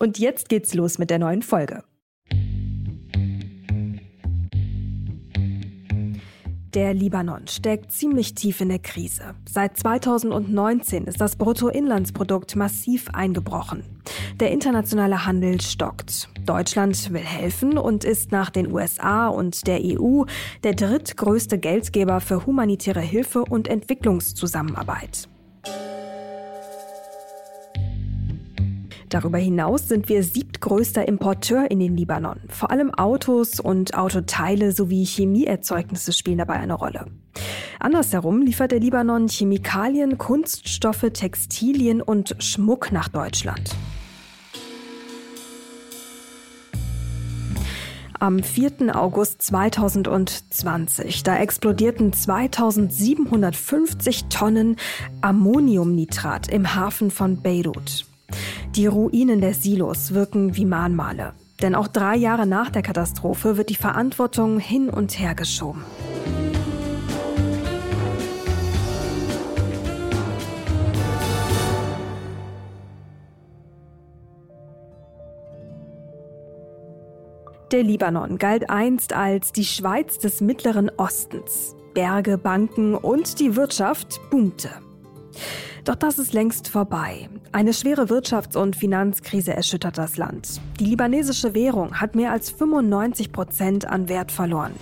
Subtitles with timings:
[0.00, 1.82] Und jetzt geht's los mit der neuen Folge.
[6.74, 9.34] Der Libanon steckt ziemlich tief in der Krise.
[9.50, 13.82] Seit 2019 ist das Bruttoinlandsprodukt massiv eingebrochen.
[14.38, 16.28] Der internationale Handel stockt.
[16.46, 20.24] Deutschland will helfen und ist nach den USA und der EU
[20.62, 25.28] der drittgrößte Geldgeber für humanitäre Hilfe und Entwicklungszusammenarbeit.
[29.08, 32.40] Darüber hinaus sind wir siebtgrößter Importeur in den Libanon.
[32.48, 37.06] Vor allem Autos und Autoteile sowie Chemieerzeugnisse spielen dabei eine Rolle.
[37.80, 43.74] Andersherum liefert der Libanon Chemikalien, Kunststoffe, Textilien und Schmuck nach Deutschland.
[48.20, 48.96] Am 4.
[48.96, 54.74] August 2020, da explodierten 2750 Tonnen
[55.20, 58.07] Ammoniumnitrat im Hafen von Beirut.
[58.74, 61.34] Die Ruinen der Silos wirken wie Mahnmale.
[61.62, 65.82] Denn auch drei Jahre nach der Katastrophe wird die Verantwortung hin und her geschoben.
[77.72, 81.74] Der Libanon galt einst als die Schweiz des Mittleren Ostens.
[81.92, 84.70] Berge, Banken und die Wirtschaft boomte.
[85.84, 87.28] Doch das ist längst vorbei.
[87.52, 90.60] Eine schwere Wirtschafts- und Finanzkrise erschüttert das Land.
[90.80, 94.74] Die libanesische Währung hat mehr als 95 Prozent an Wert verloren.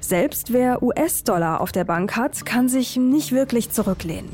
[0.00, 4.30] Selbst wer US-Dollar auf der Bank hat, kann sich nicht wirklich zurücklehnen.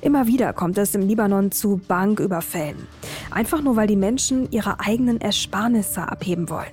[0.00, 2.88] Immer wieder kommt es im Libanon zu Banküberfällen.
[3.30, 6.72] Einfach nur, weil die Menschen ihre eigenen Ersparnisse abheben wollen.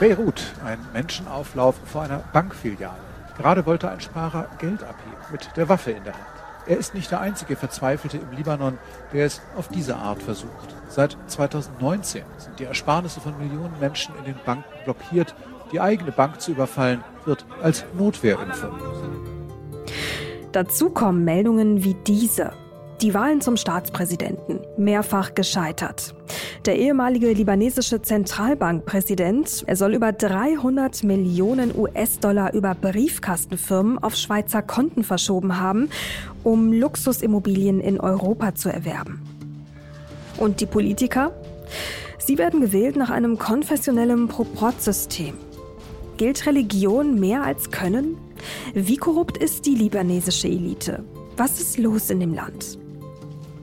[0.00, 3.09] Beirut, ein Menschenauflauf vor einer Bankfiliale.
[3.40, 6.24] Gerade wollte ein Sparer Geld abheben, mit der Waffe in der Hand.
[6.66, 8.78] Er ist nicht der einzige Verzweifelte im Libanon,
[9.14, 10.74] der es auf diese Art versucht.
[10.88, 15.34] Seit 2019 sind die Ersparnisse von Millionen Menschen in den Banken blockiert.
[15.72, 18.84] Die eigene Bank zu überfallen wird als Notwehr empfunden.
[20.52, 22.52] Dazu kommen Meldungen wie diese.
[23.02, 26.14] Die Wahlen zum Staatspräsidenten mehrfach gescheitert.
[26.66, 35.02] Der ehemalige libanesische Zentralbankpräsident, er soll über 300 Millionen US-Dollar über Briefkastenfirmen auf Schweizer Konten
[35.02, 35.88] verschoben haben,
[36.44, 39.22] um Luxusimmobilien in Europa zu erwerben.
[40.36, 41.32] Und die Politiker?
[42.18, 45.38] Sie werden gewählt nach einem konfessionellen Proportsystem.
[46.18, 48.18] Gilt Religion mehr als Können?
[48.74, 51.02] Wie korrupt ist die libanesische Elite?
[51.38, 52.78] Was ist los in dem Land?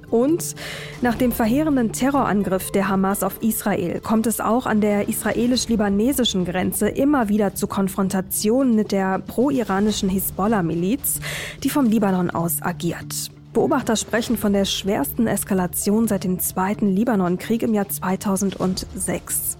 [0.09, 0.55] Und
[1.01, 6.87] nach dem verheerenden Terrorangriff der Hamas auf Israel kommt es auch an der israelisch-libanesischen Grenze
[6.87, 11.19] immer wieder zu Konfrontationen mit der pro-iranischen Hisbollah-Miliz,
[11.63, 13.31] die vom Libanon aus agiert.
[13.53, 19.57] Beobachter sprechen von der schwersten Eskalation seit dem Zweiten Libanon-Krieg im Jahr 2006.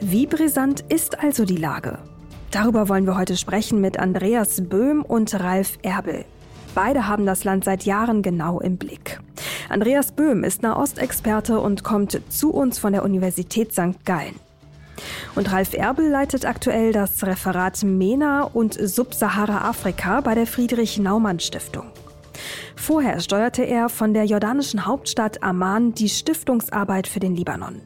[0.00, 1.98] Wie brisant ist also die Lage?
[2.50, 6.26] Darüber wollen wir heute sprechen mit Andreas Böhm und Ralf Erbel.
[6.76, 9.18] Beide haben das Land seit Jahren genau im Blick.
[9.70, 14.04] Andreas Böhm ist Nahostexperte und kommt zu uns von der Universität St.
[14.04, 14.34] Gallen.
[15.34, 21.86] Und Ralf Erbel leitet aktuell das Referat MENA und Subsahara-Afrika bei der Friedrich-Naumann-Stiftung.
[22.76, 27.80] Vorher steuerte er von der jordanischen Hauptstadt Amman die Stiftungsarbeit für den Libanon.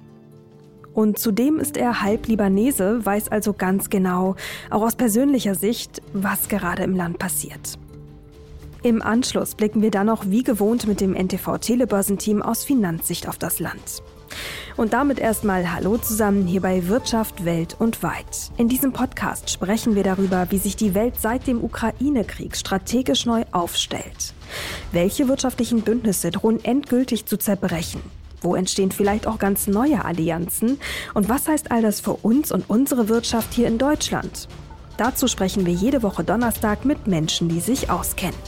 [0.94, 4.34] Und zudem ist er halb Libanese, weiß also ganz genau,
[4.68, 7.78] auch aus persönlicher Sicht, was gerade im Land passiert.
[8.82, 13.36] Im Anschluss blicken wir dann noch wie gewohnt mit dem NTV Telebörsenteam aus Finanzsicht auf
[13.36, 14.02] das Land.
[14.76, 18.50] Und damit erstmal Hallo zusammen hier bei Wirtschaft Welt und Weit.
[18.56, 23.42] In diesem Podcast sprechen wir darüber, wie sich die Welt seit dem Ukraine-Krieg strategisch neu
[23.52, 24.32] aufstellt.
[24.92, 28.00] Welche wirtschaftlichen Bündnisse drohen endgültig zu zerbrechen?
[28.40, 30.78] Wo entstehen vielleicht auch ganz neue Allianzen?
[31.12, 34.48] Und was heißt all das für uns und unsere Wirtschaft hier in Deutschland?
[34.96, 38.38] Dazu sprechen wir jede Woche Donnerstag mit Menschen, die sich auskennen.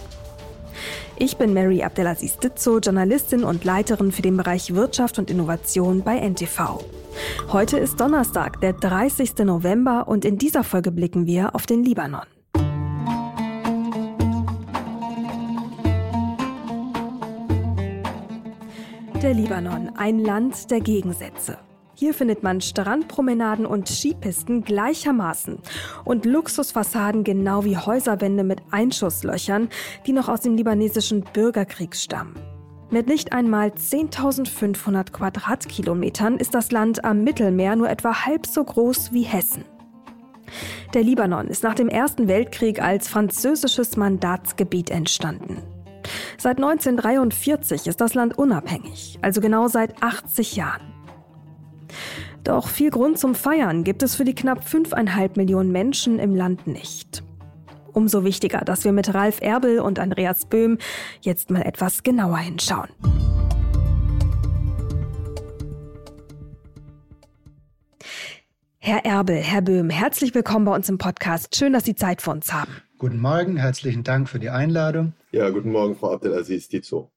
[1.25, 6.19] Ich bin Mary Abdelaziz Ditzo, Journalistin und Leiterin für den Bereich Wirtschaft und Innovation bei
[6.19, 6.85] NTV.
[7.53, 9.39] Heute ist Donnerstag, der 30.
[9.45, 12.27] November und in dieser Folge blicken wir auf den Libanon.
[19.23, 21.57] Der Libanon, ein Land der Gegensätze.
[21.95, 25.59] Hier findet man Strandpromenaden und Skipisten gleichermaßen
[26.05, 29.69] und Luxusfassaden genau wie Häuserwände mit Einschusslöchern,
[30.07, 32.35] die noch aus dem libanesischen Bürgerkrieg stammen.
[32.91, 39.13] Mit nicht einmal 10.500 Quadratkilometern ist das Land am Mittelmeer nur etwa halb so groß
[39.13, 39.65] wie Hessen.
[40.93, 45.63] Der Libanon ist nach dem Ersten Weltkrieg als französisches Mandatsgebiet entstanden.
[46.37, 50.92] Seit 1943 ist das Land unabhängig, also genau seit 80 Jahren.
[52.45, 56.67] Doch viel Grund zum Feiern gibt es für die knapp 5,5 Millionen Menschen im Land
[56.67, 57.23] nicht.
[57.93, 60.79] Umso wichtiger, dass wir mit Ralf Erbel und Andreas Böhm
[61.21, 62.89] jetzt mal etwas genauer hinschauen.
[68.85, 71.55] Herr Erbel, Herr Böhm, herzlich willkommen bei uns im Podcast.
[71.55, 72.73] Schön, dass Sie Zeit für uns haben.
[72.99, 75.13] Guten Morgen, herzlichen Dank für die Einladung.
[75.31, 77.13] Ja, guten Morgen, Frau Abdelaziz Dizo.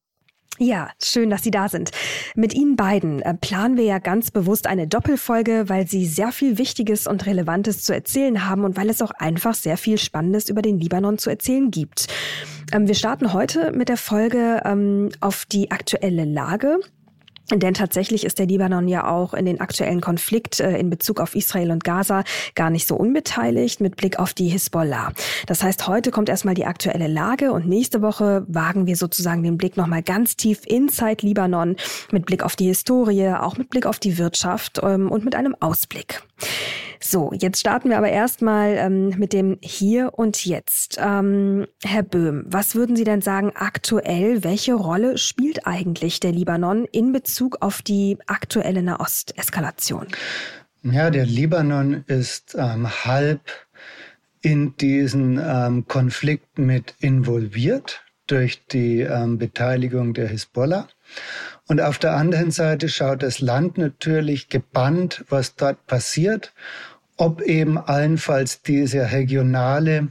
[0.57, 1.91] Ja, schön, dass Sie da sind.
[2.33, 6.57] Mit Ihnen beiden äh, planen wir ja ganz bewusst eine Doppelfolge, weil Sie sehr viel
[6.57, 10.61] Wichtiges und Relevantes zu erzählen haben und weil es auch einfach sehr viel Spannendes über
[10.61, 12.07] den Libanon zu erzählen gibt.
[12.71, 16.79] Ähm, wir starten heute mit der Folge ähm, auf die aktuelle Lage.
[17.51, 21.35] Denn tatsächlich ist der Libanon ja auch in den aktuellen Konflikt äh, in Bezug auf
[21.35, 22.23] Israel und Gaza
[22.55, 25.11] gar nicht so unbeteiligt mit Blick auf die Hisbollah.
[25.45, 29.57] Das heißt, heute kommt erstmal die aktuelle Lage und nächste Woche wagen wir sozusagen den
[29.57, 31.75] Blick nochmal ganz tief inside Libanon
[32.11, 35.55] mit Blick auf die Historie, auch mit Blick auf die Wirtschaft ähm, und mit einem
[35.59, 36.23] Ausblick.
[36.99, 40.97] So, jetzt starten wir aber erstmal ähm, mit dem Hier und Jetzt.
[40.99, 44.43] Ähm, Herr Böhm, was würden Sie denn sagen aktuell?
[44.43, 50.07] Welche Rolle spielt eigentlich der Libanon in Bezug auf die aktuelle Nahost-Eskalation?
[50.83, 53.41] Ja, der Libanon ist ähm, halb
[54.41, 60.87] in diesen ähm, Konflikt mit involviert durch die ähm, Beteiligung der Hisbollah.
[61.67, 66.53] Und auf der anderen Seite schaut das Land natürlich gebannt, was dort passiert,
[67.17, 70.09] ob eben allenfalls diese regionale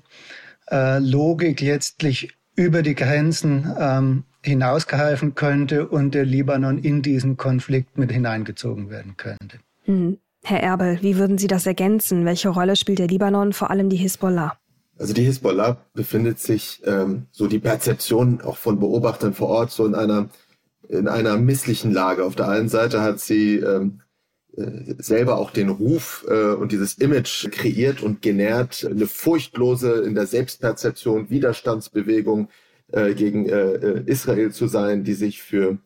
[0.70, 7.98] äh, Logik letztlich über die Grenzen ähm, hinausgeholfen könnte und der Libanon in diesen Konflikt
[7.98, 9.58] mit hineingezogen werden könnte.
[9.86, 10.18] Mhm.
[10.42, 12.26] Herr Erbel, wie würden Sie das ergänzen?
[12.26, 14.58] Welche Rolle spielt der Libanon, vor allem die Hisbollah?
[14.98, 19.86] Also die Hisbollah befindet sich, ähm, so die Perzeption auch von Beobachtern vor Ort, so
[19.86, 20.28] in einer
[20.88, 22.24] in einer misslichen Lage.
[22.24, 24.00] Auf der einen Seite hat sie ähm,
[24.56, 30.14] äh, selber auch den Ruf äh, und dieses Image kreiert und genährt, eine furchtlose in
[30.14, 32.48] der Selbstperzeption Widerstandsbewegung
[32.94, 35.78] äh, gegen äh, äh Israel zu sein, die sich für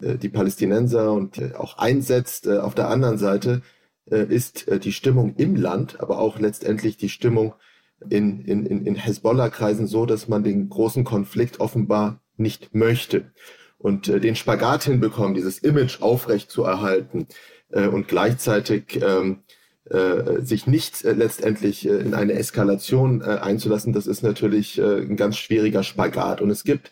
[0.00, 2.46] äh, die Palästinenser und äh, auch einsetzt.
[2.46, 3.62] Äh, auf der anderen Seite
[4.04, 7.54] ist die Stimmung im Land, aber auch letztendlich die Stimmung
[8.10, 13.30] in, in, in Hezbollah-Kreisen so, dass man den großen Konflikt offenbar nicht möchte
[13.78, 17.28] und den Spagat hinbekommen, dieses Image aufrecht zu erhalten
[17.70, 19.44] und gleichzeitig ähm,
[19.92, 25.00] äh, sich nicht äh, letztendlich äh, in eine Eskalation äh, einzulassen, das ist natürlich äh,
[25.00, 26.40] ein ganz schwieriger Spagat.
[26.40, 26.90] Und es gibt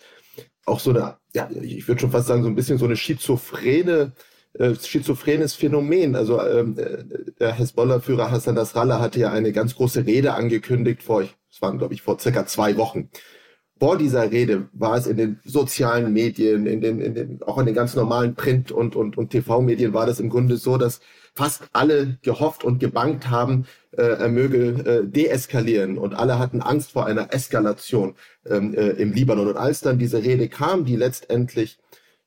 [0.67, 4.13] auch so eine, ja, ich würde schon fast sagen, so ein bisschen so eine schizophrene
[4.55, 6.17] äh, schizophrenes Phänomen.
[6.17, 7.05] Also ähm, äh,
[7.39, 11.95] der Hezbollah-Führer Hassan Nasrallah hatte ja eine ganz große Rede angekündigt vor, es waren glaube
[11.95, 13.11] ich vor circa zwei Wochen,
[13.81, 17.65] vor dieser Rede war es in den sozialen Medien, in den, in den, auch in
[17.65, 21.01] den ganz normalen Print- und, und, und TV-Medien war das im Grunde so, dass
[21.33, 26.93] fast alle gehofft und gebankt haben, äh, er möge äh, deeskalieren und alle hatten Angst
[26.93, 29.49] vor einer Eskalation ähm, äh, im Libanon.
[29.49, 31.79] Und als dann diese Rede kam, die letztendlich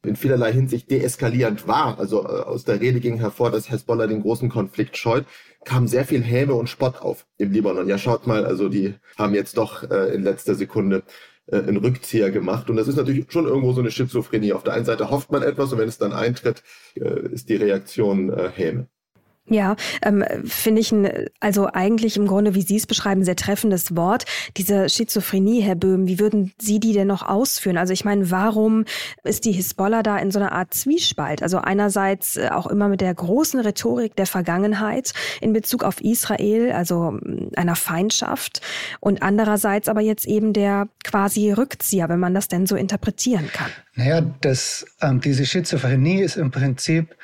[0.06, 4.22] in vielerlei Hinsicht deeskalierend war, also äh, aus der Rede ging hervor, dass Hezbollah den
[4.22, 5.26] großen Konflikt scheut,
[5.66, 7.88] kam sehr viel Häme und Spott auf im Libanon.
[7.88, 11.04] Ja, schaut mal, also die haben jetzt doch äh, in letzter Sekunde
[11.48, 12.70] äh, einen Rückzieher gemacht.
[12.70, 14.54] Und das ist natürlich schon irgendwo so eine Schizophrenie.
[14.54, 16.64] Auf der einen Seite hofft man etwas und wenn es dann eintritt,
[16.96, 18.88] äh, ist die Reaktion äh, Häme.
[19.50, 23.94] Ja, ähm, finde ich ein, also eigentlich im Grunde, wie Sie es beschreiben, sehr treffendes
[23.94, 24.24] Wort.
[24.56, 27.78] Diese Schizophrenie, Herr Böhm, wie würden Sie die denn noch ausführen?
[27.78, 28.86] Also ich meine, warum
[29.26, 31.44] ist die Hisbollah da in so einer Art Zwiespalt?
[31.44, 36.72] Also einerseits äh, auch immer mit der großen Rhetorik der Vergangenheit in Bezug auf Israel,
[36.72, 38.62] also mm, einer Feindschaft,
[39.02, 43.70] und andererseits aber jetzt eben der quasi Rückzieher, wenn man das denn so interpretieren kann.
[43.96, 47.16] Naja, das, ähm, diese Schizophrenie ist im Prinzip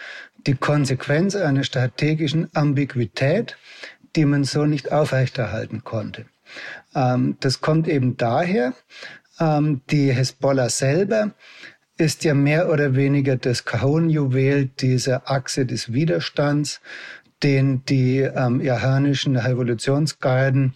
[0.48, 3.58] die Konsequenz einer strategischen Ambiguität,
[4.15, 6.25] die man so nicht aufrechterhalten konnte.
[6.96, 8.74] Ähm, das kommt eben daher,
[9.39, 11.34] ähm, die Hezbollah selber
[11.98, 16.81] ist ja mehr oder weniger das Kronjuwel dieser Achse des Widerstands,
[17.43, 20.75] den die ähm, iranischen Revolutionsgarden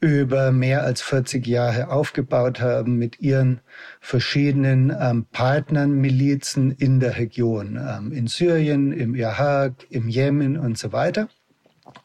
[0.00, 3.60] über mehr als 40 Jahre aufgebaut haben mit ihren
[4.00, 10.78] verschiedenen ähm, Partnern, Milizen in der Region, ähm, in Syrien, im Irak, im Jemen und
[10.78, 11.28] so weiter.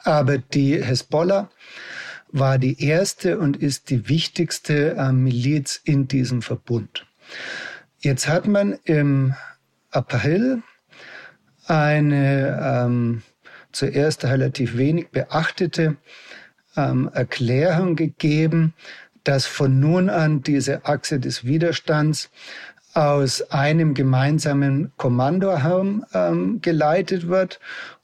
[0.00, 1.50] Aber die Hezbollah
[2.32, 7.06] war die erste und ist die wichtigste äh, Miliz in diesem Verbund.
[8.00, 9.34] Jetzt hat man im
[9.90, 10.62] April
[11.66, 13.22] eine ähm,
[13.70, 15.96] zuerst relativ wenig beachtete
[16.76, 18.74] ähm, Erklärung gegeben,
[19.24, 22.30] dass von nun an diese Achse des Widerstands
[22.92, 27.58] aus einem gemeinsamen Kommandoraum ähm, geleitet wird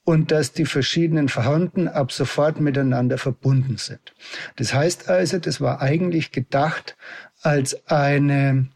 [0.04, 4.14] und dass die verschiedenen Fronten ab sofort miteinander verbunden sind.
[4.56, 6.96] Das heißt also, das war eigentlich gedacht
[7.42, 8.66] als eine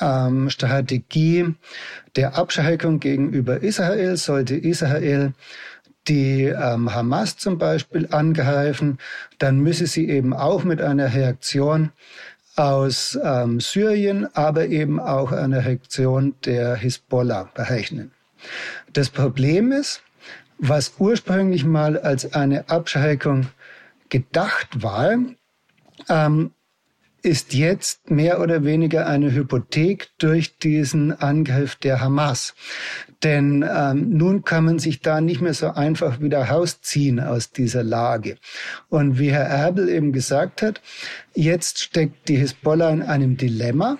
[0.00, 1.54] ähm, Strategie
[2.16, 5.32] der Abschreckung gegenüber Israel, sollte Israel
[6.10, 8.98] die ähm, Hamas zum Beispiel angreifen,
[9.38, 11.92] dann müsse sie eben auch mit einer Reaktion
[12.56, 18.10] aus ähm, Syrien, aber eben auch einer Reaktion der Hisbollah berechnen.
[18.92, 20.02] Das Problem ist,
[20.58, 23.46] was ursprünglich mal als eine Abschreckung
[24.08, 25.16] gedacht war,
[26.08, 26.50] ähm,
[27.22, 32.54] ist jetzt mehr oder weniger eine Hypothek durch diesen Angriff der Hamas.
[33.22, 37.84] Denn ähm, nun kann man sich da nicht mehr so einfach wieder rausziehen aus dieser
[37.84, 38.38] Lage.
[38.88, 40.80] Und wie Herr Erbel eben gesagt hat,
[41.34, 43.98] jetzt steckt die Hisbollah in einem Dilemma,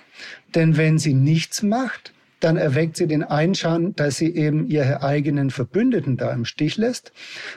[0.54, 5.50] denn wenn sie nichts macht, dann erweckt sie den Einschein, dass sie eben ihre eigenen
[5.50, 7.12] Verbündeten da im Stich lässt.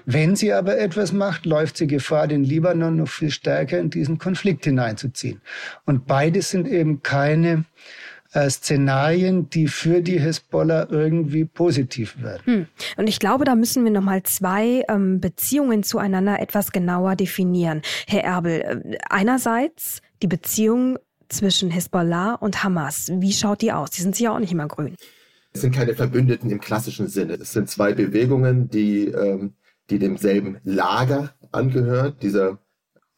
[0.05, 4.17] Wenn sie aber etwas macht, läuft sie Gefahr, den Libanon noch viel stärker in diesen
[4.17, 5.41] Konflikt hineinzuziehen.
[5.85, 7.65] Und beides sind eben keine
[8.33, 12.41] äh, Szenarien, die für die Hezbollah irgendwie positiv werden.
[12.45, 12.67] Hm.
[12.97, 17.81] Und ich glaube, da müssen wir nochmal zwei ähm, Beziehungen zueinander etwas genauer definieren.
[18.07, 20.97] Herr Erbel, äh, einerseits die Beziehung
[21.33, 23.11] zwischen Hezbollah und Hamas.
[23.13, 23.89] Wie schaut die aus?
[23.91, 24.95] Die sind ja auch nicht immer grün.
[25.53, 27.33] Es sind keine Verbündeten im klassischen Sinne.
[27.33, 29.53] Es sind zwei Bewegungen, die, ähm,
[29.89, 32.59] die demselben Lager angehören, dieser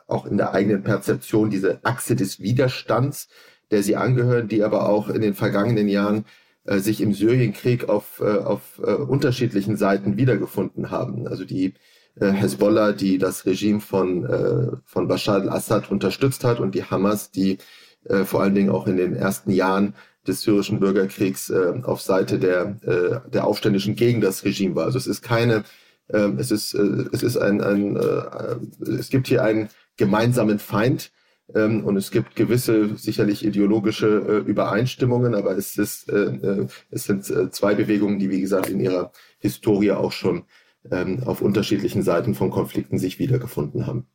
[0.08, 3.28] auch in der eigenen Perzeption, diese Achse des Widerstands,
[3.72, 6.26] der sie angehören, die aber auch in den vergangenen Jahren
[6.66, 11.28] äh, sich im Syrienkrieg auf, äh, auf äh, unterschiedlichen Seiten wiedergefunden haben.
[11.28, 11.74] Also die
[12.20, 17.32] äh, Hezbollah, die das Regime von, äh, von Bashar al-Assad unterstützt hat und die Hamas,
[17.32, 17.58] die
[18.06, 19.96] äh, vor allen Dingen auch in den ersten Jahren
[20.28, 24.86] des syrischen Bürgerkriegs äh, auf Seite der, äh, der Aufständischen gegen das Regime war.
[24.86, 25.64] Also es ist keine,
[26.08, 31.12] äh, es ist, äh, es ist ein, ein äh, es gibt hier einen gemeinsamen Feind
[31.54, 37.04] ähm, und es gibt gewisse sicherlich ideologische äh, Übereinstimmungen, aber es ist, äh, äh es
[37.04, 40.46] sind äh, zwei Bewegungen, die wie gesagt in ihrer Historie auch schon
[40.92, 44.08] ähm, auf unterschiedlichen Seiten von Konflikten sich wiedergefunden haben.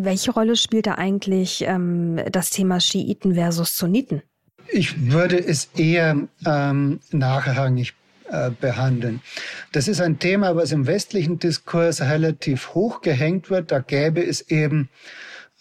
[0.00, 4.22] Welche Rolle spielt da eigentlich ähm, das Thema Schiiten versus Sunniten?
[4.70, 7.94] Ich würde es eher ähm, nachrangig
[8.30, 9.20] äh, behandeln.
[9.72, 13.72] Das ist ein Thema, was im westlichen Diskurs relativ hoch gehängt wird.
[13.72, 14.88] Da gäbe es eben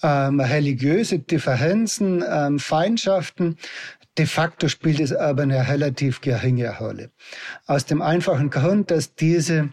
[0.03, 3.57] ähm, religiöse Differenzen, ähm, Feindschaften.
[4.19, 7.09] De facto spielt es aber eine relativ geringe Rolle.
[7.65, 9.69] Aus dem einfachen Grund, dass diese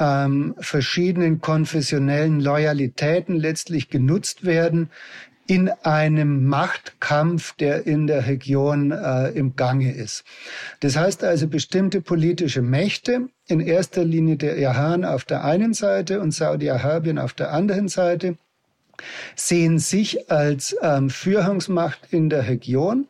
[0.00, 4.90] ähm, verschiedenen konfessionellen Loyalitäten letztlich genutzt werden
[5.46, 10.22] in einem Machtkampf, der in der Region äh, im Gange ist.
[10.78, 16.20] Das heißt also, bestimmte politische Mächte, in erster Linie der Iran auf der einen Seite
[16.20, 18.36] und Saudi-Arabien auf der anderen Seite,
[19.34, 23.08] sehen sich als ähm, Führungsmacht in der Region,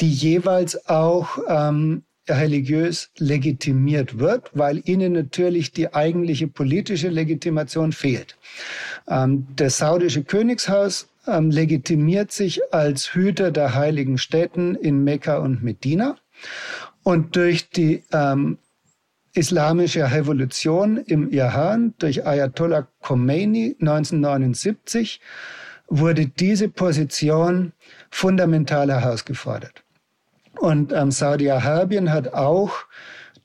[0.00, 8.36] die jeweils auch ähm, religiös legitimiert wird, weil ihnen natürlich die eigentliche politische Legitimation fehlt.
[9.08, 15.62] Ähm, das saudische Königshaus ähm, legitimiert sich als Hüter der heiligen Städten in Mekka und
[15.62, 16.16] Medina.
[17.02, 18.58] Und durch die ähm,
[19.34, 25.20] islamische Revolution im Iran, durch Ayatollah Khomeini 1979,
[25.88, 27.72] wurde diese Position
[28.10, 29.83] fundamental herausgefordert.
[30.58, 32.72] Und ähm, Saudi-Arabien hat auch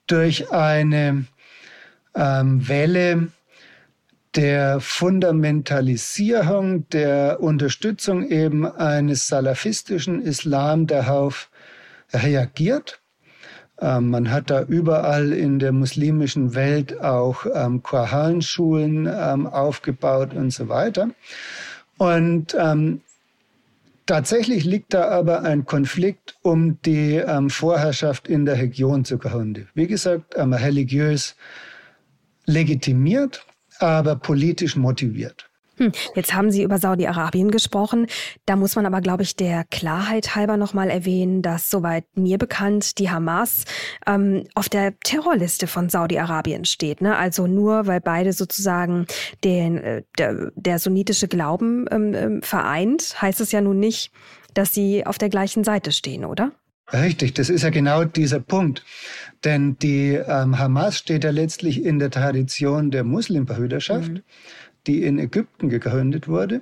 [0.08, 1.26] durch eine
[2.16, 3.30] ähm, Welle
[4.36, 11.50] der Fundamentalisierung, der Unterstützung eben eines salafistischen Islam darauf
[12.14, 13.02] reagiert.
[13.82, 20.52] Ähm, man hat da überall in der muslimischen Welt auch ähm, Koranschulen ähm, aufgebaut und
[20.52, 21.10] so weiter.
[21.98, 23.02] Und ähm,
[24.10, 29.68] Tatsächlich liegt da aber ein Konflikt um die ähm, Vorherrschaft in der Region zugrunde.
[29.76, 31.36] Wie gesagt, ähm, religiös
[32.48, 33.46] legitimiert,
[33.78, 35.49] aber politisch motiviert.
[35.80, 38.08] Hm, jetzt haben Sie über Saudi-Arabien gesprochen.
[38.46, 43.00] Da muss man aber, glaube ich, der Klarheit halber nochmal erwähnen, dass, soweit mir bekannt,
[43.00, 43.64] die Hamas
[44.06, 47.02] ähm, auf der Terrorliste von Saudi-Arabien steht.
[47.02, 47.16] Ne?
[47.16, 49.08] Also nur, weil beide sozusagen
[49.46, 54.12] den, äh, der, der sunnitische Glauben ähm, ähm, vereint, heißt es ja nun nicht,
[54.54, 56.52] dass sie auf der gleichen Seite stehen, oder?
[56.92, 58.84] Richtig, das ist ja genau dieser Punkt.
[59.46, 64.12] Denn die ähm, Hamas steht ja letztlich in der Tradition der Muslimbrüderschaft.
[64.12, 64.24] Mhm
[64.88, 66.62] die in Ägypten gegründet wurde,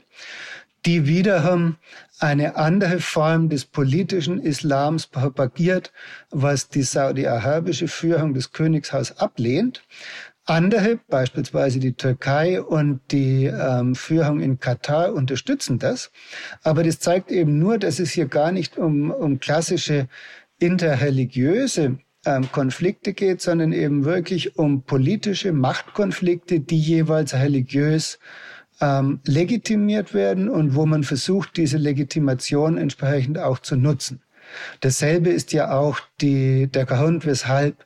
[0.86, 1.76] die wiederum
[2.20, 5.92] eine andere Form des politischen Islams propagiert,
[6.30, 9.84] was die saudi-arabische Führung des Königshaus ablehnt.
[10.46, 16.10] Andere, beispielsweise die Türkei und die ähm, Führung in Katar, unterstützen das.
[16.64, 20.08] Aber das zeigt eben nur, dass es hier gar nicht um, um klassische
[20.58, 28.20] interreligiöse ähm, Konflikte geht, sondern eben wirklich um politische Machtkonflikte, die jeweils religiös
[28.82, 34.22] ähm, legitimiert werden und wo man versucht, diese Legitimation entsprechend auch zu nutzen.
[34.82, 37.86] Dasselbe ist ja auch die, der Grund, weshalb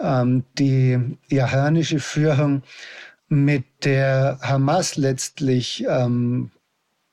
[0.00, 0.98] ähm, die
[1.28, 2.62] iranische Führung
[3.28, 6.50] mit der Hamas letztlich ähm,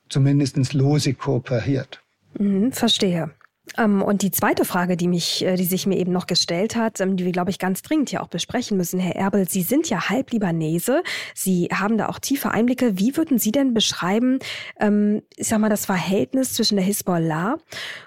[0.08, 2.02] zumindest lose kooperiert.
[2.38, 3.30] Mhm, verstehe.
[3.76, 7.00] Ähm, und die zweite Frage, die mich, äh, die sich mir eben noch gestellt hat,
[7.00, 9.88] ähm, die wir, glaube ich, ganz dringend hier auch besprechen müssen, Herr Erbel, Sie sind
[9.88, 11.02] ja halb Libanese.
[11.34, 12.98] Sie haben da auch tiefe Einblicke.
[12.98, 14.38] Wie würden Sie denn beschreiben,
[14.80, 17.58] ähm, ich sag mal, das Verhältnis zwischen der Hisbollah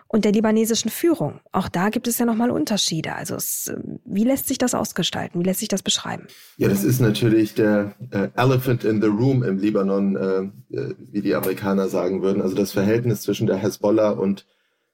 [0.08, 1.39] und der libanesischen Führung?
[1.51, 3.15] Auch da gibt es ja nochmal Unterschiede.
[3.15, 3.72] Also es,
[4.06, 5.41] wie lässt sich das ausgestalten?
[5.41, 6.27] Wie lässt sich das beschreiben?
[6.58, 11.36] Ja, das ist natürlich der äh, Elephant in the Room im Libanon, äh, wie die
[11.36, 12.41] Amerikaner sagen würden.
[12.41, 14.46] Also das Verhältnis zwischen der Hisbollah und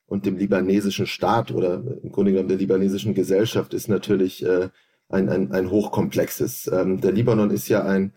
[0.08, 4.70] und dem libanesischen Staat oder im Grunde genommen der libanesischen Gesellschaft ist natürlich äh,
[5.10, 6.70] ein, ein, ein hochkomplexes.
[6.74, 8.14] Ähm, der Libanon ist ja ein,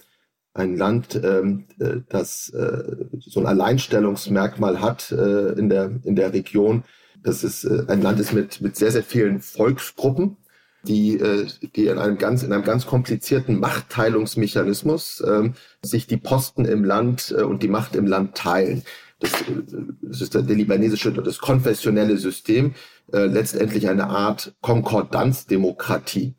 [0.55, 6.33] ein Land, ähm, äh, das äh, so ein Alleinstellungsmerkmal hat äh, in, der, in der
[6.33, 6.85] Region.
[7.23, 10.37] Das ist äh, ein Land ist mit, mit sehr, sehr vielen Volksgruppen,
[10.85, 15.51] die, äh, die in einem ganz, in einem ganz komplizierten Machtteilungsmechanismus äh,
[15.83, 18.85] sich die Posten im Land äh, und die Macht im Land teilen
[19.21, 19.33] das,
[20.03, 22.75] das ist der, libanesische, das konfessionelle System,
[23.13, 26.35] äh, letztendlich eine Art Konkordanzdemokratie.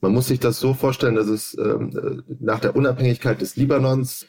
[0.00, 4.26] Man muss sich das so vorstellen, dass es ähm, nach der Unabhängigkeit des Libanons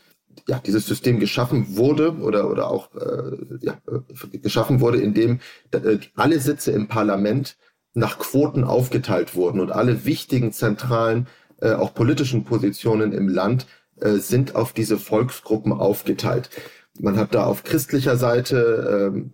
[0.48, 5.40] ja, dieses System geschaffen wurde oder, oder auch äh, ja, äh, geschaffen wurde, in dem
[5.72, 7.58] äh, alle Sitze im Parlament
[7.94, 11.28] nach Quoten aufgeteilt wurden und alle wichtigen zentralen,
[11.60, 13.66] äh, auch politischen Positionen im Land
[14.00, 16.50] äh, sind auf diese Volksgruppen aufgeteilt.
[17.00, 19.32] Man hat da auf christlicher Seite ähm,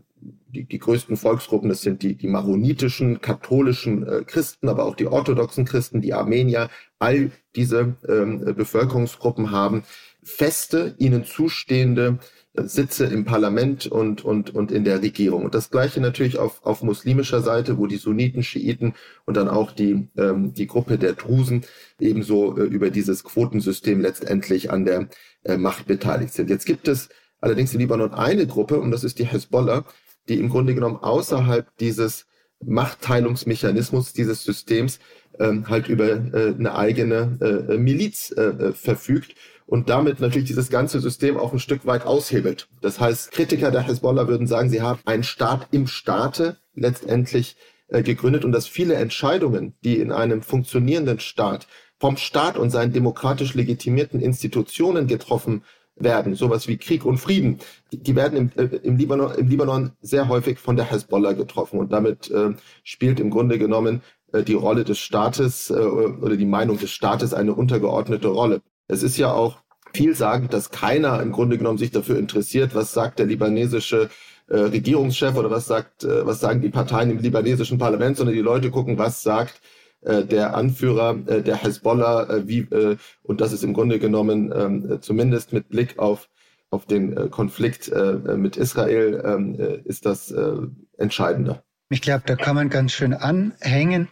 [0.54, 5.08] die, die größten Volksgruppen, das sind die, die maronitischen, katholischen äh, Christen, aber auch die
[5.08, 6.70] orthodoxen Christen, die Armenier.
[7.00, 9.84] All diese ähm, Bevölkerungsgruppen haben
[10.24, 12.20] feste, ihnen zustehende
[12.54, 15.44] äh, Sitze im Parlament und, und, und in der Regierung.
[15.44, 18.94] Und das Gleiche natürlich auf, auf muslimischer Seite, wo die Sunniten, Schiiten
[19.26, 21.66] und dann auch die, ähm, die Gruppe der Drusen
[22.00, 25.10] ebenso äh, über dieses Quotensystem letztendlich an der
[25.44, 26.50] äh, Macht beteiligt sind.
[26.50, 27.10] Jetzt gibt es
[27.44, 29.84] allerdings im Libanon eine Gruppe, und das ist die Hezbollah,
[30.30, 32.26] die im Grunde genommen außerhalb dieses
[32.66, 35.00] Machtteilungsmechanismus dieses Systems
[35.40, 41.02] ähm, halt über äh, eine eigene äh, Miliz äh, verfügt und damit natürlich dieses ganze
[41.02, 42.70] System auch ein Stück weit aushebelt.
[42.82, 47.58] Das heißt, Kritiker der Hezbollah würden sagen, sie haben einen Staat im Staate letztendlich
[47.90, 51.68] äh, gegründet und dass viele Entscheidungen, die in einem funktionierenden Staat
[52.00, 55.64] vom Staat und seinen demokratisch legitimierten Institutionen getroffen
[55.96, 57.60] werden, sowas wie Krieg und Frieden,
[57.92, 61.80] die werden im, äh, im, Libanon, im Libanon sehr häufig von der Hezbollah getroffen.
[61.80, 62.54] Und damit äh,
[62.84, 64.02] spielt im Grunde genommen
[64.32, 68.62] äh, die Rolle des Staates äh, oder die Meinung des Staates eine untergeordnete Rolle.
[68.88, 69.58] Es ist ja auch
[69.94, 74.10] vielsagend, dass keiner im Grunde genommen sich dafür interessiert, was sagt der libanesische
[74.48, 78.42] äh, Regierungschef oder was sagt, äh, was sagen die Parteien im libanesischen Parlament, sondern die
[78.42, 79.62] Leute gucken, was sagt
[80.06, 84.54] äh, der Anführer äh, der Hezbollah, äh, wie, äh, und das ist im Grunde genommen
[84.56, 86.30] ähm, zumindest mit Blick auf,
[86.70, 90.54] auf den äh, Konflikt äh, mit Israel, ähm, äh, ist das äh,
[90.98, 91.64] entscheidender.
[91.90, 94.08] Ich glaube, da kann man ganz schön anhängen,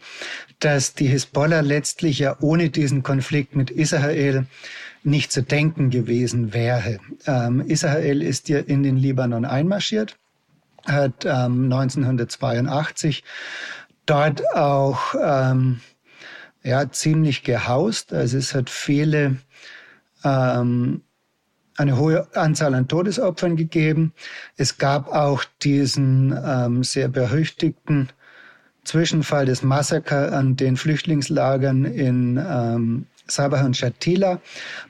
[0.60, 4.46] dass die Hisbollah letztlich ja ohne diesen Konflikt mit Israel
[5.04, 7.00] nicht zu denken gewesen wäre.
[7.26, 10.18] Ähm, Israel ist ja in den Libanon einmarschiert,
[10.86, 13.24] hat ähm, 1982
[14.12, 15.80] dort auch ähm,
[16.64, 18.12] ja, ziemlich gehaust.
[18.12, 19.38] Also es hat viele,
[20.26, 21.02] ähm,
[21.78, 24.14] eine hohe Anzahl an Todesopfern gegeben.
[24.58, 28.10] Es gab auch diesen ähm, sehr berüchtigten
[28.84, 34.42] Zwischenfall des Massaker an den Flüchtlingslagern in ähm, Sabah und Shatila,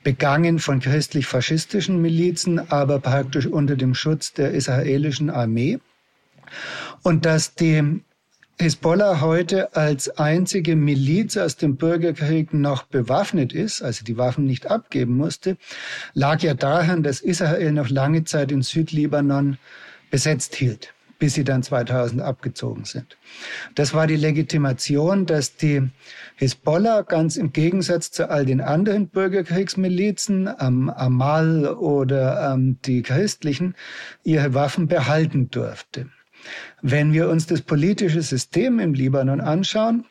[0.02, 5.78] begangen von christlich-faschistischen Milizen, aber praktisch unter dem Schutz der israelischen Armee.
[7.02, 8.02] Und dass die
[8.60, 14.70] Hisbollah heute als einzige Miliz aus dem Bürgerkrieg noch bewaffnet ist, also die Waffen nicht
[14.70, 15.56] abgeben musste,
[16.14, 19.58] lag ja daran, dass Israel noch lange Zeit in Südlibanon
[20.10, 23.16] besetzt hielt, bis sie dann 2000 abgezogen sind.
[23.74, 25.88] Das war die Legitimation, dass die
[26.36, 33.74] Hisbollah ganz im Gegensatz zu all den anderen Bürgerkriegsmilizen, ähm, Amal oder ähm, die christlichen,
[34.22, 36.10] ihre Waffen behalten durfte.
[36.80, 40.06] Wenn wir uns das politische System im Libanon anschauen,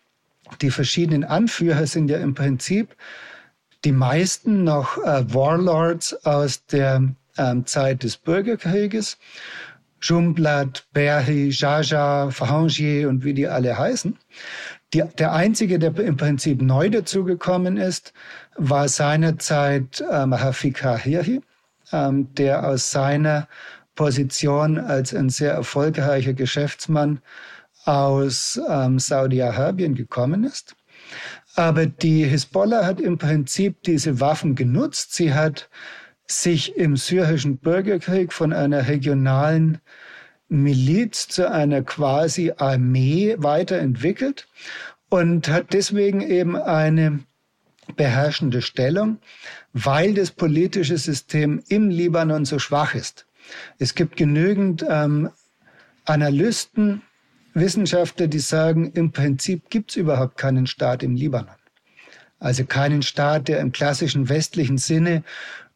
[0.61, 2.95] die verschiedenen Anführer sind ja im Prinzip
[3.83, 9.17] die meisten noch äh, Warlords aus der ähm, Zeit des Bürgerkrieges.
[10.01, 14.17] Jumblat, Berhi, Jaja, Fahangier und wie die alle heißen.
[14.93, 18.13] Die, der einzige, der im Prinzip neu dazugekommen ist,
[18.55, 21.41] war seinerzeit ähm, Hafik Hahirhi,
[21.91, 23.47] ähm, der aus seiner
[24.01, 27.19] Position als ein sehr erfolgreicher Geschäftsmann
[27.85, 30.75] aus ähm, Saudi-Arabien gekommen ist.
[31.53, 35.13] Aber die Hisbollah hat im Prinzip diese Waffen genutzt.
[35.13, 35.69] Sie hat
[36.25, 39.77] sich im syrischen Bürgerkrieg von einer regionalen
[40.49, 44.47] Miliz zu einer quasi Armee weiterentwickelt
[45.09, 47.19] und hat deswegen eben eine
[47.95, 49.19] beherrschende Stellung,
[49.73, 53.27] weil das politische System im Libanon so schwach ist.
[53.79, 55.29] Es gibt genügend ähm,
[56.05, 57.01] Analysten,
[57.53, 61.55] Wissenschaftler, die sagen, im Prinzip gibt es überhaupt keinen Staat im Libanon.
[62.39, 65.23] Also keinen Staat, der im klassischen westlichen Sinne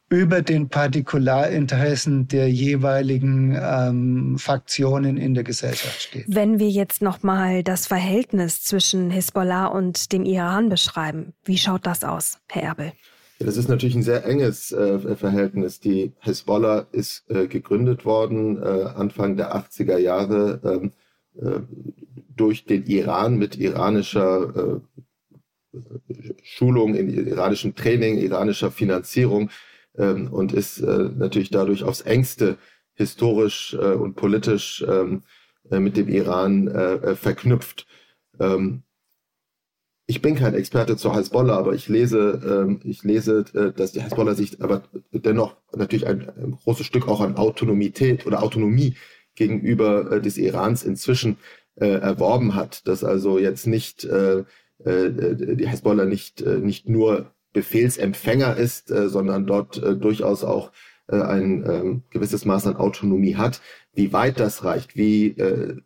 [0.09, 6.25] über den Partikularinteressen der jeweiligen ähm, Faktionen in der Gesellschaft steht.
[6.27, 12.03] Wenn wir jetzt nochmal das Verhältnis zwischen Hisbollah und dem Iran beschreiben, wie schaut das
[12.03, 12.93] aus, Herr Erbel?
[13.39, 15.80] Das ist natürlich ein sehr enges äh, Verhältnis.
[15.80, 20.91] Die Hezbollah ist äh, gegründet worden äh, Anfang der 80er Jahre ähm,
[21.41, 21.60] äh,
[22.36, 24.80] durch den Iran mit iranischer
[25.76, 25.80] äh,
[26.43, 29.50] Schulung, in iranischem Training, iranischer Finanzierung
[29.98, 32.58] ähm, und ist äh, natürlich dadurch aufs engste
[32.93, 35.24] historisch und politisch ähm,
[35.69, 36.69] mit dem Iran
[37.17, 37.88] verknüpft.
[38.39, 38.84] Ähm,
[40.08, 44.02] ich bin kein Experte zur Hezbollah, aber ich lese, ähm, ich lese, äh, dass die
[44.02, 48.96] Hezbollah sich aber dennoch natürlich ein, großes Stück auch an Autonomität oder Autonomie
[49.36, 51.38] gegenüber äh, des Irans inzwischen
[51.76, 54.44] äh, erworben hat, dass also jetzt nicht äh,
[54.84, 60.74] äh, die Hezbollah nicht äh, nicht nur Befehlsempfänger ist, sondern dort durchaus auch
[61.08, 63.62] ein äh, gewisses Maß an Autonomie hat.
[63.94, 65.78] Wie weit das reicht, wie äh,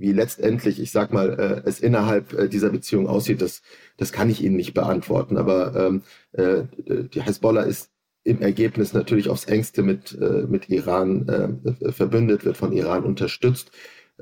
[0.00, 3.62] wie letztendlich, ich sag mal, äh, es innerhalb äh, dieser Beziehung aussieht, das,
[3.96, 5.36] das kann ich Ihnen nicht beantworten.
[5.36, 6.64] Aber ähm, äh,
[7.12, 7.90] die Hezbollah ist
[8.24, 13.70] im Ergebnis natürlich aufs engste mit, äh, mit Iran äh, verbündet, wird von Iran unterstützt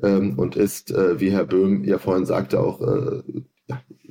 [0.03, 3.23] ähm, und ist, äh, wie Herr Böhm ja vorhin sagte, auch äh,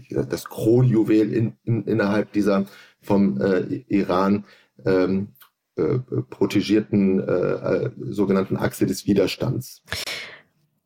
[0.09, 2.65] das Kronjuwel in, in, innerhalb dieser
[3.01, 4.45] vom äh, Iran
[4.85, 5.29] ähm,
[5.75, 5.99] äh,
[6.29, 9.83] protegierten äh, äh sogenannten Achse des Widerstands.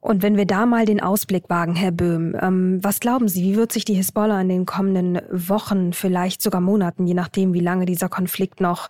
[0.01, 3.55] Und wenn wir da mal den Ausblick wagen, Herr Böhm, ähm, was glauben Sie, wie
[3.55, 7.85] wird sich die Hisbollah in den kommenden Wochen, vielleicht sogar Monaten, je nachdem, wie lange
[7.85, 8.89] dieser Konflikt noch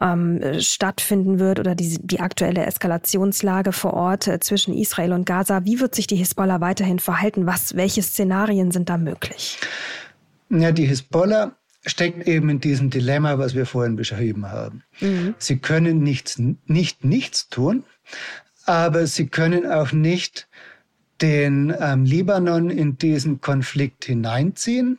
[0.00, 5.66] ähm, stattfinden wird oder die, die aktuelle Eskalationslage vor Ort äh, zwischen Israel und Gaza,
[5.66, 7.46] wie wird sich die Hisbollah weiterhin verhalten?
[7.46, 9.58] Was, welche Szenarien sind da möglich?
[10.48, 11.52] Ja, die Hisbollah
[11.84, 14.82] steckt eben in diesem Dilemma, was wir vorhin beschrieben haben.
[15.00, 15.34] Mhm.
[15.36, 17.84] Sie können nichts, nicht nichts tun,
[18.68, 20.46] aber sie können auch nicht
[21.22, 24.98] den ähm, Libanon in diesen Konflikt hineinziehen,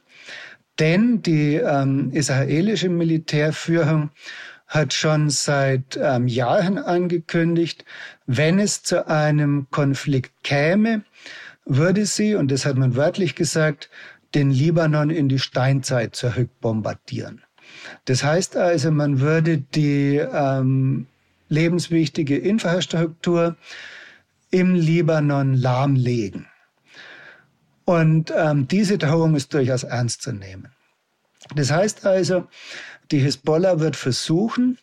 [0.79, 4.09] denn die ähm, israelische Militärführung
[4.65, 7.85] hat schon seit ähm, Jahren angekündigt,
[8.25, 11.03] wenn es zu einem Konflikt käme,
[11.65, 13.91] würde sie, und das hat man wörtlich gesagt,
[14.33, 17.43] den Libanon in die Steinzeit zurückbombardieren.
[18.05, 21.05] Das heißt also, man würde die ähm,
[21.49, 23.57] lebenswichtige Infrastruktur
[24.51, 26.47] im Libanon lahmlegen.
[27.85, 30.69] Und ähm, diese Drohung ist durchaus ernst zu nehmen.
[31.55, 32.47] Das heißt also,
[33.11, 34.77] die Hisbollah wird versuchen,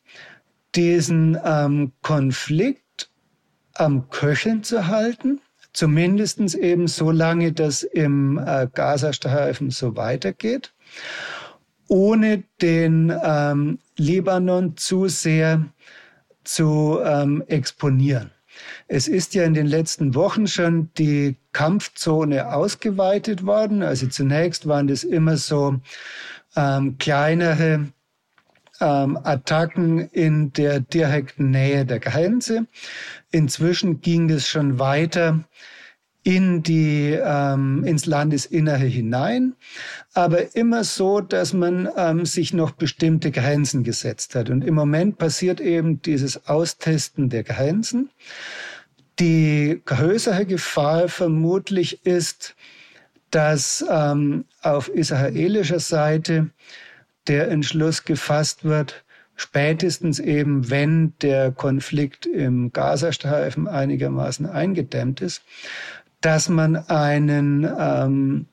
[0.74, 3.10] diesen ähm, Konflikt
[3.74, 5.40] am Köcheln zu halten,
[5.72, 10.72] zumindest eben so lange, dass im äh, Gazastreifen so weitergeht,
[11.88, 15.64] ohne den ähm, Libanon zu sehr
[16.46, 18.30] zu ähm, exponieren.
[18.88, 23.82] Es ist ja in den letzten Wochen schon die Kampfzone ausgeweitet worden.
[23.82, 25.78] Also zunächst waren das immer so
[26.56, 27.88] ähm, kleinere
[28.80, 32.66] ähm, Attacken in der direkten Nähe der Grenze.
[33.30, 35.44] Inzwischen ging es schon weiter
[36.26, 39.54] in die, ähm, ins Landesinnere hinein,
[40.12, 44.50] aber immer so, dass man ähm, sich noch bestimmte Grenzen gesetzt hat.
[44.50, 48.10] Und im Moment passiert eben dieses Austesten der Grenzen.
[49.20, 52.56] Die größere Gefahr vermutlich ist,
[53.30, 56.50] dass ähm, auf israelischer Seite
[57.28, 59.04] der Entschluss gefasst wird,
[59.36, 65.42] spätestens eben, wenn der Konflikt im Gazastreifen einigermaßen eingedämmt ist,
[66.26, 68.46] dass man einen ähm,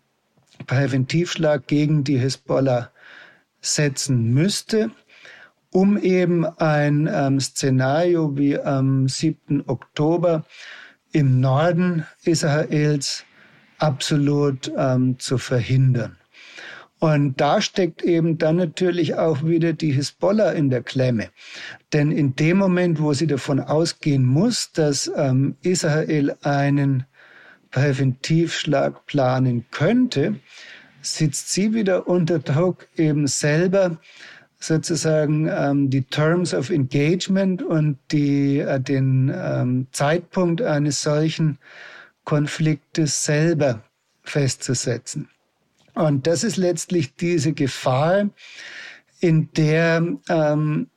[0.67, 2.91] Präventivschlag gegen die Hisbollah
[3.61, 4.91] setzen müsste,
[5.71, 9.63] um eben ein ähm, Szenario wie am 7.
[9.65, 10.45] Oktober
[11.13, 13.23] im Norden Israels
[13.79, 16.15] absolut ähm, zu verhindern.
[16.99, 21.29] Und da steckt eben dann natürlich auch wieder die Hisbollah in der Klemme.
[21.91, 27.07] Denn in dem Moment, wo sie davon ausgehen muss, dass ähm, Israel einen
[27.73, 30.39] Präventivschlag planen könnte,
[31.01, 33.97] sitzt sie wieder unter Druck, eben selber
[34.59, 41.57] sozusagen ähm, die Terms of Engagement und die, äh, den ähm, Zeitpunkt eines solchen
[42.23, 43.83] Konfliktes selber
[44.21, 45.27] festzusetzen.
[45.95, 48.29] Und das ist letztlich diese Gefahr,
[49.19, 50.87] in der ähm,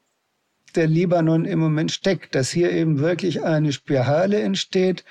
[0.76, 5.04] der Libanon im Moment steckt, dass hier eben wirklich eine Spirale entsteht,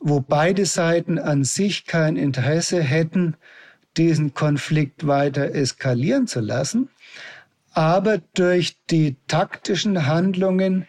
[0.00, 3.36] wo beide Seiten an sich kein Interesse hätten,
[3.96, 6.90] diesen Konflikt weiter eskalieren zu lassen,
[7.72, 10.86] aber durch die taktischen Handlungen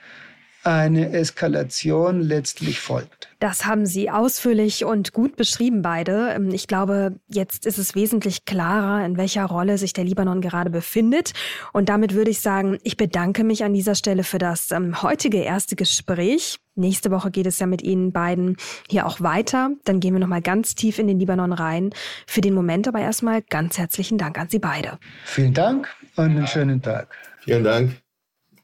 [0.64, 3.30] eine Eskalation letztlich folgt.
[3.40, 6.34] Das haben Sie ausführlich und gut beschrieben, beide.
[6.34, 10.70] Ähm, ich glaube, jetzt ist es wesentlich klarer, in welcher Rolle sich der Libanon gerade
[10.70, 11.34] befindet.
[11.72, 15.38] Und damit würde ich sagen, ich bedanke mich an dieser Stelle für das ähm, heutige
[15.40, 16.60] erste Gespräch.
[16.76, 18.58] Nächste Woche geht es ja mit Ihnen beiden
[18.90, 19.72] hier auch weiter.
[19.86, 21.92] Dann gehen wir nochmal ganz tief in den Libanon rein.
[22.28, 25.00] Für den Moment aber erstmal ganz herzlichen Dank an Sie beide.
[25.26, 27.16] Vielen Dank und einen schönen Tag.
[27.40, 28.02] Vielen Dank.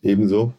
[0.01, 0.53] Ebenso.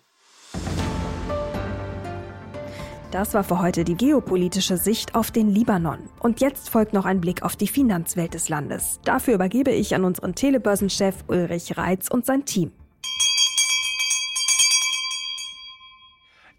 [3.15, 6.01] Das war für heute die geopolitische Sicht auf den Libanon.
[6.19, 8.99] Und jetzt folgt noch ein Blick auf die Finanzwelt des Landes.
[9.05, 12.73] Dafür übergebe ich an unseren Telebörsenchef Ulrich Reitz und sein Team.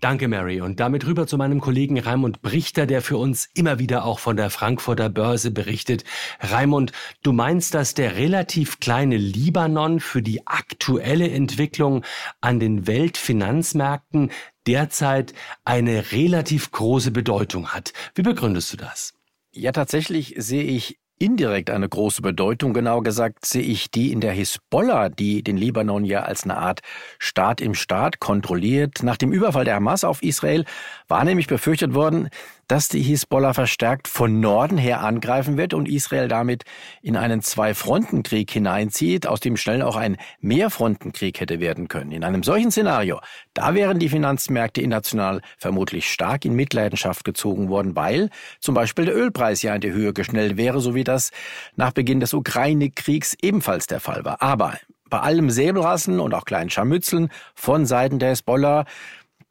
[0.05, 0.61] Danke, Mary.
[0.61, 4.37] Und damit rüber zu meinem Kollegen Raimund Brichter, der für uns immer wieder auch von
[4.37, 6.03] der Frankfurter Börse berichtet.
[6.39, 6.91] Raimund,
[7.23, 12.05] du meinst, dass der relativ kleine Libanon für die aktuelle Entwicklung
[12.39, 14.29] an den Weltfinanzmärkten
[14.67, 17.91] derzeit eine relativ große Bedeutung hat.
[18.13, 19.15] Wie begründest du das?
[19.53, 22.73] Ja, tatsächlich sehe ich indirekt eine große Bedeutung.
[22.73, 26.81] Genau gesagt sehe ich die in der Hisbollah, die den Libanon ja als eine Art
[27.19, 29.03] Staat im Staat kontrolliert.
[29.03, 30.65] Nach dem Überfall der Hamas auf Israel
[31.07, 32.29] war nämlich befürchtet worden,
[32.67, 36.63] dass die Hisbollah verstärkt von Norden her angreifen wird und Israel damit
[37.01, 42.11] in einen Zwei-Fronten-Krieg hineinzieht, aus dem schnell auch ein Mehrfrontenkrieg hätte werden können.
[42.11, 43.19] In einem solchen Szenario,
[43.53, 49.15] da wären die Finanzmärkte international vermutlich stark in Mitleidenschaft gezogen worden, weil zum Beispiel der
[49.15, 51.31] Ölpreis ja in die Höhe geschnellt wäre, so wie das
[51.75, 54.41] nach Beginn des Ukraine-Kriegs ebenfalls der Fall war.
[54.41, 54.75] Aber
[55.09, 58.85] bei allem Säbelrassen und auch kleinen Scharmützeln von Seiten der Hezbollah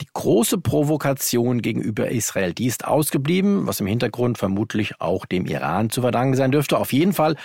[0.05, 5.89] die große Provokation gegenüber Israel, die ist ausgeblieben, was im Hintergrund vermutlich auch dem Iran
[5.89, 6.79] zu verdanken sein dürfte.
[6.79, 7.37] Auf jeden Fall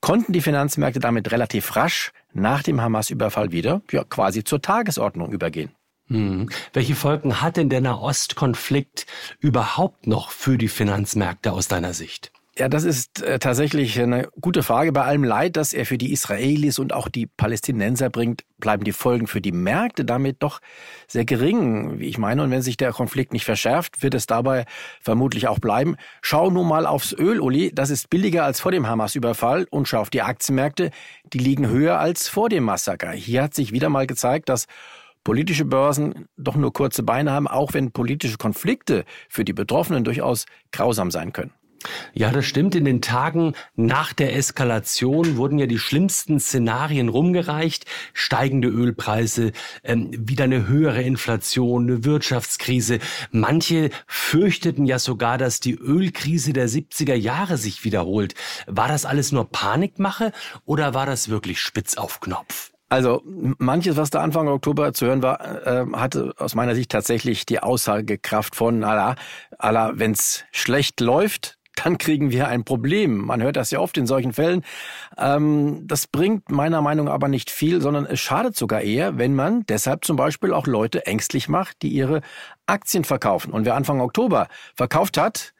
[0.00, 5.70] konnten die Finanzmärkte damit relativ rasch nach dem Hamas-Überfall wieder ja, quasi zur Tagesordnung übergehen.
[6.06, 6.48] Hm.
[6.72, 9.06] Welche Folgen hat denn der Nahostkonflikt
[9.40, 12.30] überhaupt noch für die Finanzmärkte aus deiner Sicht?
[12.58, 14.90] Ja, das ist äh, tatsächlich eine gute Frage.
[14.90, 18.92] Bei allem Leid, das er für die Israelis und auch die Palästinenser bringt, bleiben die
[18.92, 20.60] Folgen für die Märkte damit doch
[21.06, 22.42] sehr gering, wie ich meine.
[22.42, 24.64] Und wenn sich der Konflikt nicht verschärft, wird es dabei
[25.02, 25.96] vermutlich auch bleiben.
[26.22, 27.72] Schau nur mal aufs Öl, Uli.
[27.74, 29.66] Das ist billiger als vor dem Hamas-Überfall.
[29.68, 30.92] Und schau auf die Aktienmärkte.
[31.34, 33.10] Die liegen höher als vor dem Massaker.
[33.10, 34.64] Hier hat sich wieder mal gezeigt, dass
[35.24, 40.46] politische Börsen doch nur kurze Beine haben, auch wenn politische Konflikte für die Betroffenen durchaus
[40.72, 41.52] grausam sein können.
[42.14, 42.74] Ja, das stimmt.
[42.74, 47.84] In den Tagen nach der Eskalation wurden ja die schlimmsten Szenarien rumgereicht.
[48.12, 49.52] Steigende Ölpreise,
[49.84, 52.98] ähm, wieder eine höhere Inflation, eine Wirtschaftskrise.
[53.30, 58.34] Manche fürchteten ja sogar, dass die Ölkrise der 70er Jahre sich wiederholt.
[58.66, 60.32] War das alles nur Panikmache
[60.64, 62.72] oder war das wirklich spitz auf Knopf?
[62.88, 67.44] Also manches, was da Anfang Oktober zu hören war, äh, hatte aus meiner Sicht tatsächlich
[67.44, 69.16] die Aussagekraft von Allah,
[69.58, 73.18] Allah, wenn es schlecht läuft, dann kriegen wir ein Problem.
[73.26, 74.62] Man hört das ja oft in solchen Fällen.
[75.16, 79.34] Ähm, das bringt meiner Meinung nach aber nicht viel, sondern es schadet sogar eher, wenn
[79.34, 82.20] man deshalb zum Beispiel auch Leute ängstlich macht, die ihre
[82.66, 83.52] Aktien verkaufen.
[83.52, 85.54] Und wer Anfang Oktober verkauft hat,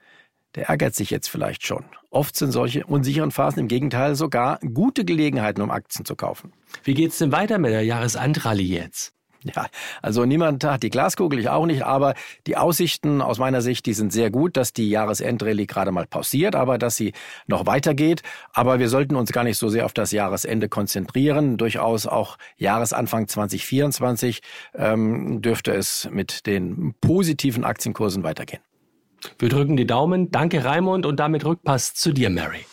[0.54, 1.84] der ärgert sich jetzt vielleicht schon.
[2.10, 6.52] Oft sind solche unsicheren Phasen im Gegenteil sogar gute Gelegenheiten, um Aktien zu kaufen.
[6.82, 9.15] Wie geht's denn weiter mit der Jahresandrallye jetzt?
[9.56, 9.66] Ja,
[10.02, 12.14] also niemand hat die Glaskugel, ich auch nicht, aber
[12.46, 16.54] die Aussichten aus meiner Sicht, die sind sehr gut, dass die Jahresendrallye gerade mal pausiert,
[16.54, 17.12] aber dass sie
[17.46, 18.22] noch weitergeht.
[18.52, 21.56] Aber wir sollten uns gar nicht so sehr auf das Jahresende konzentrieren.
[21.56, 24.40] Durchaus auch Jahresanfang 2024
[24.74, 28.60] ähm, dürfte es mit den positiven Aktienkursen weitergehen.
[29.38, 30.30] Wir drücken die Daumen.
[30.30, 32.66] Danke, Raimund, und damit Rückpass zu dir, Mary.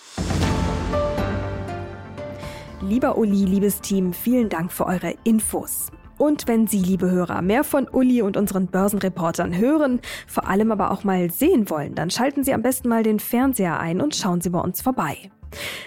[2.82, 5.88] Lieber Uli, liebes Team, vielen Dank für eure Infos.
[6.24, 10.92] Und wenn Sie, liebe Hörer, mehr von Uli und unseren Börsenreportern hören, vor allem aber
[10.92, 14.40] auch mal sehen wollen, dann schalten Sie am besten mal den Fernseher ein und schauen
[14.40, 15.18] Sie bei uns vorbei.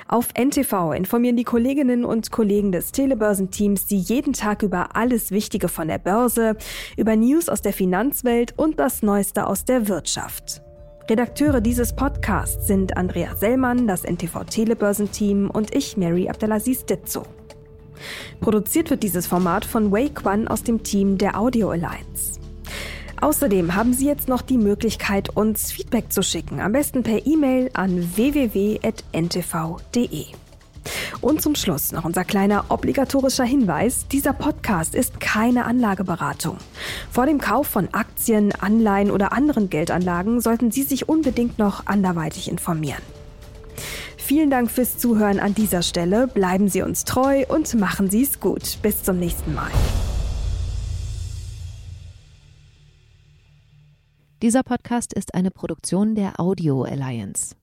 [0.08, 5.68] Auf NTV informieren die Kolleginnen und Kollegen des Telebörsenteams Sie jeden Tag über alles Wichtige
[5.68, 6.56] von der Börse,
[6.98, 10.60] über News aus der Finanzwelt und das Neueste aus der Wirtschaft.
[11.08, 17.22] Redakteure dieses Podcasts sind Andrea Sellmann, das NTV Telebörsenteam und ich, Mary Abdelaziz Ditzo.
[18.40, 22.40] Produziert wird dieses Format von Wake One aus dem Team der Audio Alliance.
[23.20, 27.70] Außerdem haben Sie jetzt noch die Möglichkeit, uns Feedback zu schicken, am besten per E-Mail
[27.72, 28.86] an www.ntv.de.
[31.20, 34.06] Und zum Schluss noch unser kleiner obligatorischer Hinweis.
[34.08, 36.58] Dieser Podcast ist keine Anlageberatung.
[37.10, 42.48] Vor dem Kauf von Aktien, Anleihen oder anderen Geldanlagen sollten Sie sich unbedingt noch anderweitig
[42.48, 43.02] informieren.
[44.26, 46.26] Vielen Dank fürs Zuhören an dieser Stelle.
[46.26, 48.78] Bleiben Sie uns treu und machen Sie es gut.
[48.82, 49.70] Bis zum nächsten Mal.
[54.42, 57.54] Dieser Podcast ist eine Produktion der Audio Alliance.